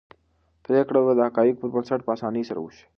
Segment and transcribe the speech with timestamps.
[0.65, 2.85] پرېکړه به د حقایقو پر بنسټ په اسانۍ سره وشي.